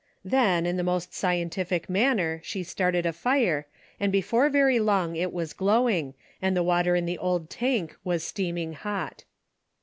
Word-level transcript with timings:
Then, 0.25 0.65
in 0.65 0.77
the 0.77 0.83
most 0.83 1.13
scientific 1.13 1.87
manner, 1.87 2.41
she 2.43 2.63
started 2.63 3.05
a 3.05 3.13
fire, 3.13 3.67
and 3.99 4.11
before 4.11 4.49
very 4.49 4.79
long 4.79 5.15
it 5.15 5.31
was 5.31 5.53
glowing, 5.53 6.15
and 6.41 6.57
the 6.57 6.63
water 6.63 6.95
in 6.95 7.05
the 7.05 7.19
old 7.19 7.51
tank 7.51 7.95
was 8.03 8.23
steaming 8.23 8.73
hot. 8.73 9.25